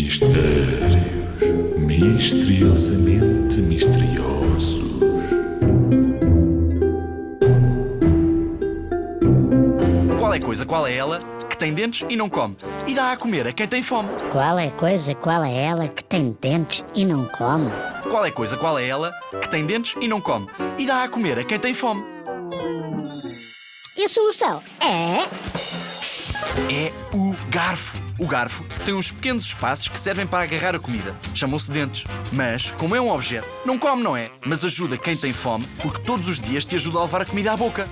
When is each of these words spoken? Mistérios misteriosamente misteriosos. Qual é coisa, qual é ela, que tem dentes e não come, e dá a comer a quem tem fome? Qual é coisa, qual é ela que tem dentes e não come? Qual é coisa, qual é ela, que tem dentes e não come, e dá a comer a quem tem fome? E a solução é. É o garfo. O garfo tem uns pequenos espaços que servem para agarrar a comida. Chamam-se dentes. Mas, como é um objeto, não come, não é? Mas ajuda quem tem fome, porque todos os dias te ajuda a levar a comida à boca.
Mistérios 0.00 0.94
misteriosamente 1.76 3.60
misteriosos. 3.60 4.80
Qual 10.20 10.32
é 10.32 10.38
coisa, 10.38 10.64
qual 10.64 10.86
é 10.86 10.94
ela, 10.94 11.18
que 11.50 11.58
tem 11.58 11.74
dentes 11.74 12.06
e 12.08 12.14
não 12.14 12.28
come, 12.28 12.56
e 12.86 12.94
dá 12.94 13.10
a 13.10 13.16
comer 13.16 13.48
a 13.48 13.52
quem 13.52 13.66
tem 13.66 13.82
fome? 13.82 14.08
Qual 14.30 14.56
é 14.56 14.70
coisa, 14.70 15.16
qual 15.16 15.42
é 15.42 15.52
ela 15.52 15.88
que 15.88 16.04
tem 16.04 16.36
dentes 16.40 16.84
e 16.94 17.04
não 17.04 17.26
come? 17.26 17.68
Qual 18.08 18.24
é 18.24 18.30
coisa, 18.30 18.56
qual 18.56 18.78
é 18.78 18.86
ela, 18.86 19.12
que 19.42 19.50
tem 19.50 19.66
dentes 19.66 19.96
e 20.00 20.06
não 20.06 20.20
come, 20.20 20.46
e 20.78 20.86
dá 20.86 21.02
a 21.02 21.08
comer 21.08 21.38
a 21.40 21.44
quem 21.44 21.58
tem 21.58 21.74
fome? 21.74 22.04
E 23.96 24.04
a 24.04 24.08
solução 24.08 24.62
é. 24.80 26.07
É 26.70 26.92
o 27.12 27.34
garfo. 27.50 27.98
O 28.18 28.26
garfo 28.26 28.64
tem 28.84 28.94
uns 28.94 29.10
pequenos 29.10 29.44
espaços 29.44 29.88
que 29.88 29.98
servem 29.98 30.26
para 30.26 30.44
agarrar 30.44 30.74
a 30.74 30.78
comida. 30.78 31.16
Chamam-se 31.34 31.70
dentes. 31.70 32.04
Mas, 32.32 32.70
como 32.72 32.94
é 32.94 33.00
um 33.00 33.10
objeto, 33.10 33.48
não 33.64 33.78
come, 33.78 34.02
não 34.02 34.16
é? 34.16 34.28
Mas 34.46 34.64
ajuda 34.64 34.96
quem 34.98 35.16
tem 35.16 35.32
fome, 35.32 35.66
porque 35.82 36.02
todos 36.02 36.28
os 36.28 36.38
dias 36.38 36.64
te 36.64 36.76
ajuda 36.76 36.98
a 36.98 37.02
levar 37.02 37.22
a 37.22 37.26
comida 37.26 37.52
à 37.52 37.56
boca. 37.56 37.88